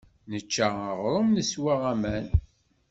[0.31, 2.27] Nečča aɣrum, neswa aman.